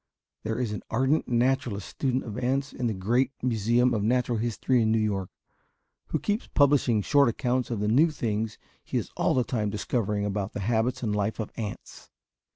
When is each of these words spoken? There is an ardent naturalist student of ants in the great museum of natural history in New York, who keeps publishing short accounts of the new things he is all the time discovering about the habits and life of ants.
There 0.41 0.57
is 0.57 0.71
an 0.71 0.81
ardent 0.89 1.27
naturalist 1.27 1.87
student 1.87 2.23
of 2.23 2.35
ants 2.39 2.73
in 2.73 2.87
the 2.87 2.93
great 2.95 3.31
museum 3.43 3.93
of 3.93 4.01
natural 4.01 4.39
history 4.39 4.81
in 4.81 4.91
New 4.91 4.97
York, 4.97 5.29
who 6.07 6.17
keeps 6.17 6.47
publishing 6.47 7.03
short 7.03 7.29
accounts 7.29 7.69
of 7.69 7.81
the 7.81 7.87
new 7.87 8.09
things 8.09 8.57
he 8.83 8.97
is 8.97 9.11
all 9.15 9.35
the 9.35 9.43
time 9.43 9.69
discovering 9.69 10.25
about 10.25 10.53
the 10.53 10.61
habits 10.61 11.03
and 11.03 11.15
life 11.15 11.39
of 11.39 11.51
ants. 11.55 12.09